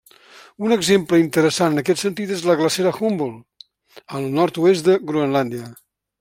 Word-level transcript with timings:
Un 0.67 0.71
exemple 0.75 1.19
interessant 1.23 1.75
en 1.77 1.81
aquest 1.81 2.01
sentit 2.05 2.33
és 2.37 2.41
la 2.51 2.57
glacera 2.63 2.95
Humboldt, 3.01 3.69
en 4.05 4.19
el 4.25 4.35
nord-oest 4.41 4.91
de 4.91 4.99
Groenlàndia. 5.13 5.71